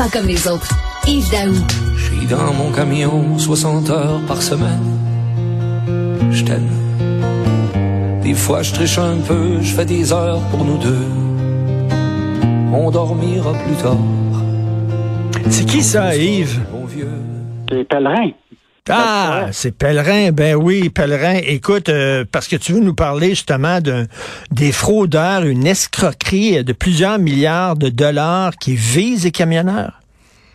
[0.00, 0.70] pas comme les autres.
[1.06, 1.52] Yves Daou.
[1.94, 4.86] Je suis dans mon camion 60 heures par semaine.
[6.30, 6.70] Je t'aime.
[8.22, 11.06] Des fois, je triche un peu, je fais des heures pour nous deux.
[12.72, 13.98] On dormira plus tard.
[15.50, 16.60] C'est qui ça, Yves?
[16.72, 17.20] Mon vieux.
[18.88, 20.32] Ah, c'est Pèlerin.
[20.32, 21.38] Ben oui, Pèlerin.
[21.46, 24.06] Écoute, euh, parce que tu veux nous parler justement de,
[24.50, 29.92] des fraudeurs, une escroquerie de plusieurs milliards de dollars qui visent les camionneurs.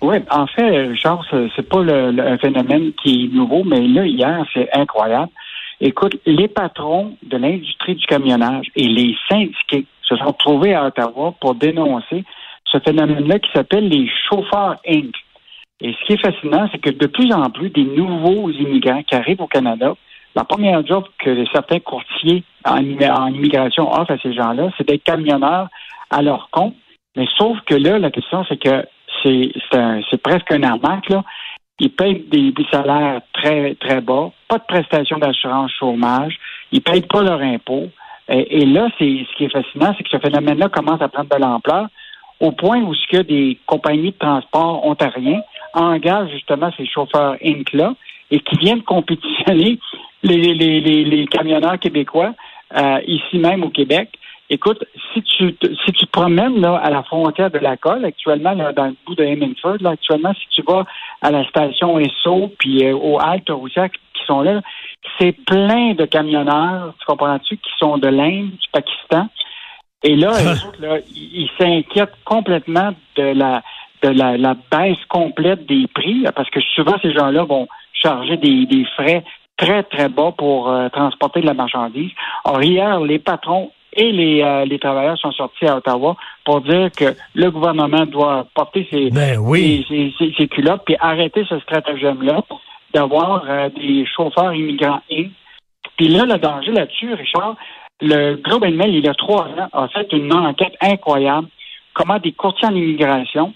[0.00, 3.80] Oui, en fait, Richard, c'est c'est pas le, le- un phénomène qui est nouveau, mais
[3.86, 5.30] là, hier, c'est incroyable.
[5.80, 11.34] Écoute, les patrons de l'industrie du camionnage et les syndiqués se sont trouvés à Ottawa
[11.40, 12.24] pour dénoncer
[12.70, 15.12] ce phénomène-là qui s'appelle les chauffeurs Inc.
[15.80, 19.14] Et ce qui est fascinant, c'est que de plus en plus des nouveaux immigrants qui
[19.14, 19.94] arrivent au Canada,
[20.34, 24.86] la première job que certains courtiers en, immi- en immigration offrent à ces gens-là, c'est
[24.86, 25.68] d'être camionneurs
[26.10, 26.74] à leur compte.
[27.16, 28.84] Mais sauf que là, la question, c'est que
[29.22, 31.22] c'est presque un arnaque, là.
[31.80, 36.38] Ils payent des, salaires très, très bas, pas de prestations d'assurance chômage,
[36.70, 37.88] ils payent pas leur impôt.
[38.28, 41.88] Et, là, ce qui est fascinant, c'est que ce phénomène-là commence à prendre de l'ampleur
[42.40, 45.42] au point où ce que des compagnies de transport ontariens
[45.74, 47.94] engagent justement ces chauffeurs Inc-là
[48.30, 49.78] et qui viennent compétitionner
[50.22, 52.34] les, les, les, les camionneurs québécois
[52.76, 54.10] euh, ici même au Québec.
[54.50, 58.04] Écoute, si tu te, si tu te promènes là, à la frontière de la colle,
[58.04, 60.84] actuellement, là, dans le bout de Hemingford, là, actuellement, si tu vas
[61.22, 64.60] à la station Esso puis euh, aux haltes routières qui sont là,
[65.18, 69.28] c'est plein de camionneurs, tu comprends-tu, qui sont de l'Inde, du Pakistan.
[70.02, 70.32] Et là,
[71.14, 73.62] ils s'inquiètent complètement de la
[74.04, 78.66] de la, la baisse complète des prix, parce que souvent ces gens-là vont charger des,
[78.66, 79.22] des frais
[79.56, 82.10] très, très bas pour euh, transporter de la marchandise.
[82.44, 86.90] Or, hier, les patrons et les, euh, les travailleurs sont sortis à Ottawa pour dire
[86.90, 89.84] que le gouvernement doit porter ses, Ben oui.
[89.88, 92.42] ses, ses- ses- ses culottes puis arrêter ce stratagème-là
[92.92, 95.00] d'avoir euh, des chauffeurs immigrants.
[95.96, 97.54] Puis là, le danger là-dessus, Richard,
[98.00, 101.46] le Globe and Mail, il y a trois ans, a fait une enquête incroyable
[101.94, 103.54] comment des courtiers en immigration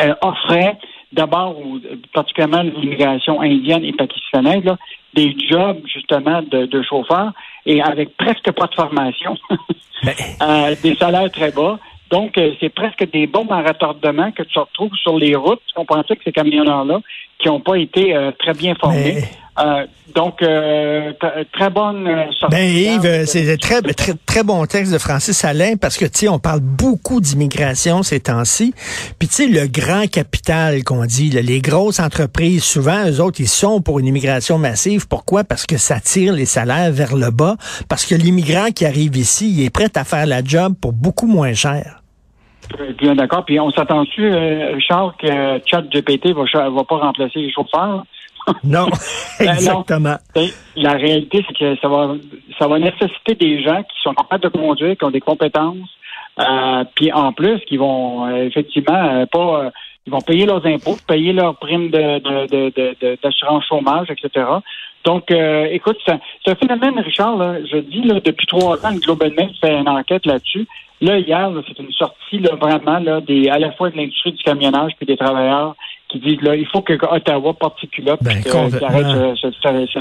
[0.00, 0.76] euh, offraient
[1.12, 1.80] d'abord, ou,
[2.12, 4.76] particulièrement l'immigration indienne et pakistanaise, là,
[5.14, 7.32] des jobs justement de, de chauffeurs
[7.66, 9.36] et avec presque pas de formation,
[10.04, 11.78] Ben, euh, des salaires très bas.
[12.10, 15.60] Donc, euh, c'est presque des bombes à retardement que tu retrouves sur les routes.
[15.66, 17.00] Tu comprends ça que ces camionneurs-là
[17.38, 19.14] qui n'ont pas été euh, très bien formés.
[19.16, 19.22] Mais-
[19.60, 22.54] Euh, donc, euh, t- très bonne euh, sortie.
[22.56, 26.20] Ben Yves, euh, c'est très, très, très bon texte de Francis Alain parce que, tu
[26.20, 28.72] sais, on parle beaucoup d'immigration ces temps-ci.
[29.18, 33.40] Puis, tu sais, le grand capital qu'on dit, là, les grosses entreprises, souvent, eux autres,
[33.40, 35.08] ils sont pour une immigration massive.
[35.08, 35.44] Pourquoi?
[35.44, 37.56] Parce que ça tire les salaires vers le bas.
[37.88, 41.26] Parce que l'immigrant qui arrive ici, il est prêt à faire la job pour beaucoup
[41.26, 42.00] moins cher.
[42.80, 43.44] Euh, Bien d'accord.
[43.44, 48.04] Puis on s'attend-tu, euh, Richard, que ChatGPT va, va pas remplacer les chauffeurs?
[48.64, 48.86] Non,
[49.38, 49.52] Ben non.
[49.52, 50.16] exactement.
[50.36, 52.14] Et La réalité, c'est que ça va,
[52.58, 55.88] ça va nécessiter des gens qui sont capables de conduire, qui ont des compétences,
[56.40, 59.70] euh, puis en plus, qui vont euh, effectivement euh, pas,
[60.06, 64.08] ils vont payer leurs impôts, payer leurs primes de, de, de, de- de- d'assurance chômage,
[64.10, 64.46] etc.
[65.04, 69.00] Donc, euh, écoute, c'est un, phénomène, Richard, là, je dis, là, depuis trois ans, le
[69.00, 70.66] Global Mail fait une enquête là-dessus.
[71.00, 74.42] Là, hier, c'est une sortie là, vraiment là, des, à la fois de l'industrie du
[74.42, 75.76] camionnage puis des travailleurs
[76.08, 79.54] qui disent là, il faut que Ottawa porte ses culottes Ben, qu'il arrête euh, cette,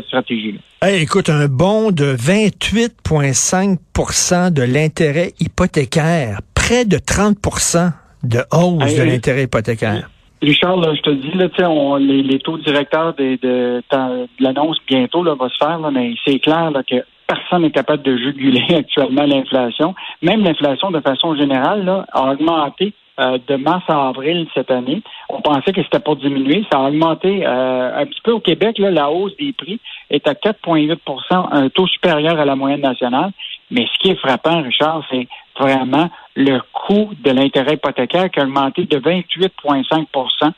[0.06, 0.60] stratégie-là.
[0.88, 7.92] Hey, écoute, un bond de 28,5% de l'intérêt hypothécaire, près de 30%
[8.24, 10.10] de hausse Hey, de l'intérêt hypothécaire.
[10.42, 14.78] Richard, là, je te dis, là, on- les, les taux directeurs des- de, de l'annonce
[14.88, 16.96] bientôt là, va se faire, là, mais c'est clair là, que
[17.28, 19.96] personne n'est capable de juguler actuellement l'inflation.
[20.22, 25.02] Même l'inflation, de façon générale, là, a augmenté euh, de mars à avril cette année.
[25.30, 26.66] On pensait que c'était pour diminuer.
[26.72, 28.78] Ça a augmenté euh, un petit peu au Québec.
[28.78, 29.80] Là, la hausse des prix
[30.10, 33.32] est à 4,8% un taux supérieur à la moyenne nationale.
[33.72, 35.28] Mais ce qui est frappant, Richard, c'est
[35.60, 40.52] vraiment le coût de l'intérêt hypothécaire qui a augmenté de 28,5%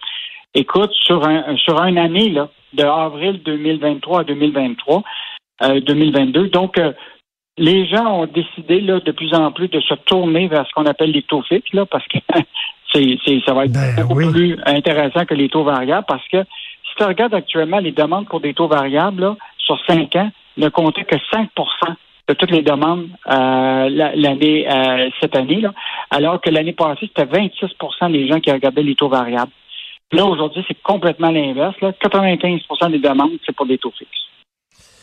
[0.56, 5.04] Écoute, sur un sur une année là, de avril 2023 à 2023,
[5.62, 6.48] euh, 2022.
[6.48, 6.92] Donc, euh,
[7.58, 10.88] les gens ont décidé là, de plus en plus de se tourner vers ce qu'on
[10.88, 12.18] appelle les taux fixes, là, parce que
[12.94, 14.32] c'est, c'est, ça va être Ben beaucoup oui.
[14.32, 18.40] plus intéressant que les taux variables, parce que si tu regardes actuellement les demandes pour
[18.40, 21.48] des taux variables là, sur cinq ans, ne comptait que 5%
[22.28, 25.74] de toutes les demandes euh, la- l'année euh, cette année, là,
[26.12, 29.52] alors que l'année passée, c'était 26% des gens qui regardaient les taux variables.
[30.12, 31.76] Là, aujourd'hui, c'est complètement l'inverse.
[31.82, 31.92] Là.
[31.92, 34.10] 95% des demandes, c'est pour des taux fixes.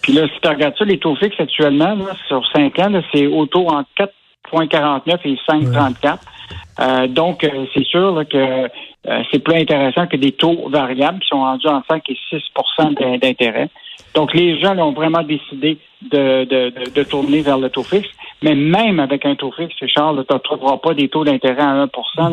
[0.02, 3.02] Puis là, si tu regardes ça, les taux fixes actuellement, là, sur 5 ans, là,
[3.12, 3.88] c'est autour entre
[4.52, 6.18] 4,49 et 5,34.
[6.81, 8.69] Euh, donc, euh, c'est sûr que
[9.31, 13.69] c'est plus intéressant que des taux variables qui sont rendus en 5 et 6% d'intérêt.
[14.14, 18.08] Donc, les gens ont vraiment décidé de, de, de, tourner vers le taux fixe.
[18.43, 21.70] Mais même avec un taux fixe, Charles, tu ne trouveras pas des taux d'intérêt à
[21.70, 21.87] 1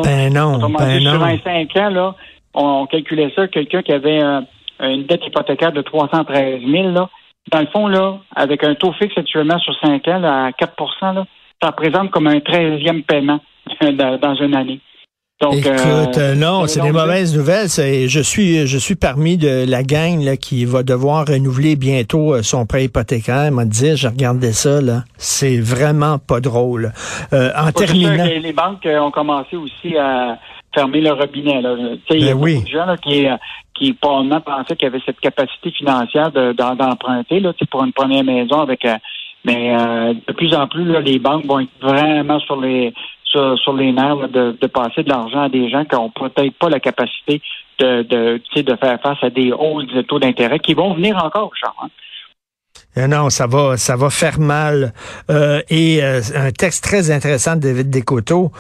[0.04, 1.26] Ben non, ben Sur non.
[1.26, 2.16] un 5 ans, là,
[2.56, 4.22] on, calculait ça, quelqu'un qui avait
[4.80, 7.10] une dette hypothécaire de 313 000, là,
[7.52, 11.26] dans le fond, là, avec un taux fixe actuellement sur 5 ans à 4% là,
[11.62, 13.40] ça représente comme un 13e paiement
[14.22, 14.80] dans une année.
[15.44, 17.68] Donc, Écoute, euh, non, c'est des mauvaises nouvelles.
[17.68, 22.44] Je suis, je suis parmi de la gang là, qui va devoir renouveler bientôt euh,
[22.44, 23.52] son prêt hypothécaire.
[23.52, 26.94] M'a dit, je regardais ça là, c'est vraiment pas drôle.
[27.34, 30.38] Euh, en terminant, les, banques ont commencé aussi à
[30.74, 31.62] fermer le robinet.
[31.62, 31.76] Là.
[32.12, 33.26] Il y a ben beaucoup de gens là, qui,
[33.74, 38.88] qui probablement pensaient qu'il y avait cette capacité financière d'emprunter pour une première maison avec.
[39.44, 39.76] mais
[40.26, 42.94] de plus en plus, là, les banques vont être vraiment sur les
[43.34, 46.80] sur, les nerfs de, passer de l'argent à des gens qui n'ont peut-être pas la
[46.80, 47.42] capacité
[47.80, 51.74] de, de, faire face à des hausses taux d'intérêt qui vont venir encore, Charles.
[51.84, 51.90] Hein.
[52.98, 54.94] Euh, non, ça va, ça va faire mal.
[55.30, 58.52] Euh, et euh, un texte très intéressant de David Descoteaux.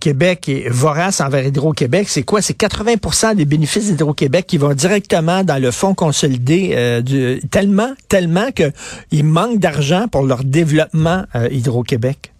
[0.00, 2.08] Québec est vorace envers Hydro-Québec.
[2.08, 2.42] C'est quoi?
[2.42, 7.02] C'est 80% des bénéfices d'Hydro-Québec qui vont directement dans le fonds consolidé
[7.50, 12.32] tellement, tellement qu'il manque d'argent pour leur développement Hydro-Québec.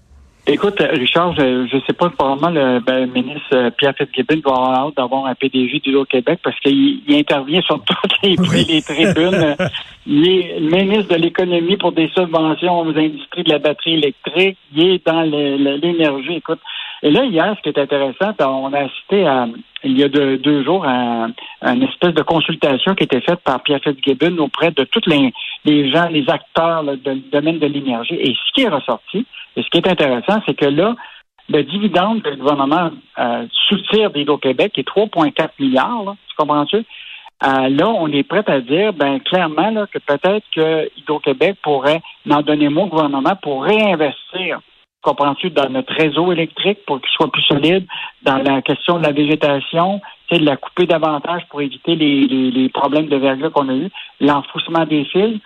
[0.50, 4.86] Écoute, Richard, je ne sais pas, probablement le, ben, ministre euh, Pierre Fitzgibbon va avoir
[4.86, 8.34] hâte d'avoir un PDG du Québec parce qu'il intervient sur toutes les,
[8.64, 9.56] les tribunes.
[10.06, 14.56] il est ministre de l'économie pour des subventions aux industries de la batterie électrique.
[14.74, 16.36] Il est dans l'énergie.
[16.36, 16.60] Écoute,
[17.02, 19.46] et là, hier, ce qui est intéressant, on a assisté à,
[19.84, 21.28] il y a deux jours à,
[21.62, 25.30] une espèce de consultation qui était faite par Pierre Fitzgibbon auprès de tous les,
[25.64, 28.14] les gens, les acteurs du domaine de l'énergie.
[28.14, 29.26] Et ce qui est ressorti,
[29.56, 30.94] et ce qui est intéressant, c'est que là,
[31.48, 36.84] le dividende que le gouvernement euh, soutire d'Hydro-Québec est 3,4 milliards, tu comprends-tu?
[37.44, 42.42] Euh, là, on est prêt à dire, ben clairement, que peut-être que Hydro-Québec pourrait en
[42.42, 44.60] donner moins au gouvernement pour réinvestir,
[45.02, 47.86] comprends-tu, dans notre réseau électrique pour qu'il soit plus solide,
[48.22, 50.00] dans la question de la végétation,
[50.30, 53.88] de la couper davantage pour éviter les, problèmes de verglas qu'on a eu,
[54.20, 55.40] l'enfouissement des fils.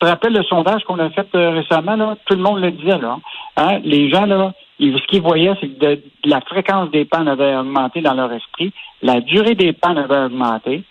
[0.00, 2.72] Je te rappelle le sondage qu'on a fait euh, récemment, là, tout le monde le
[2.72, 3.18] disait, là.
[3.56, 8.00] Hein, les gens, là, ce qu'ils voyaient, c'est que la fréquence des pannes avait augmenté
[8.00, 8.72] dans leur esprit,
[9.02, 10.82] la durée des pannes avait augmenté.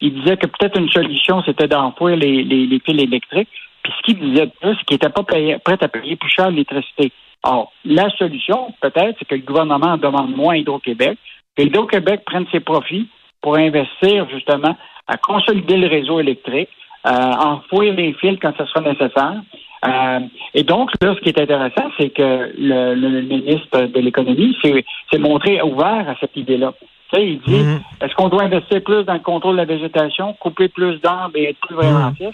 [0.00, 3.48] Ils disaient que peut-être une solution, c'était d'enfouir les, les, fils électriques.
[3.82, 6.50] Puis ce qu'ils disaient de plus, c'est qu'ils n'étaient pas prêts à payer plus cher
[6.50, 7.12] l'électricité.
[7.44, 11.18] Or, la solution, peut-être, c'est que le gouvernement demande moins à Hydro-Québec,
[11.56, 13.08] que Hydro-Québec prenne ses profits
[13.40, 14.76] pour investir justement
[15.08, 16.68] à consolider le réseau électrique,
[17.06, 19.42] euh, enfouir les fils quand ce sera nécessaire.
[19.84, 20.20] Euh,
[20.54, 25.60] et donc, là, ce qui est intéressant, c'est que le, ministre de l'économie s'est montré
[25.60, 26.72] ouvert à cette idée-là.
[27.14, 27.80] Il dit, mhm.
[28.00, 31.50] est-ce qu'on doit investir plus dans le contrôle de la végétation, couper plus d'arbres et
[31.50, 32.30] être plus sais,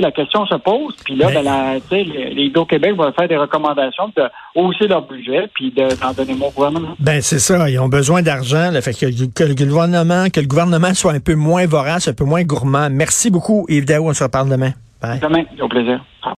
[0.00, 4.22] la question se pose, puis là, ben, la, les Québec vont faire des recommandations de
[4.54, 6.94] hausser leur budget, puis d'en donner moins au gouvernement.
[6.98, 10.94] Ben c'est ça, ils ont besoin d'argent, fait que, que, le gouvernement, que le gouvernement
[10.94, 12.88] soit un peu moins vorace, un peu moins gourmand.
[12.90, 14.72] Merci beaucoup, Yves Daou, on se reparle demain.
[15.00, 15.20] Bye.
[15.20, 16.02] Demain, au plaisir.